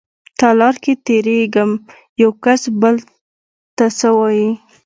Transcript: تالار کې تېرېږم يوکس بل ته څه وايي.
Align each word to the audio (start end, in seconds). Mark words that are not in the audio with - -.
تالار 0.39 0.75
کې 0.83 0.93
تېرېږم 1.05 1.71
يوکس 2.21 2.61
بل 2.81 2.95
ته 3.77 3.85
څه 3.99 4.09
وايي. 4.17 4.49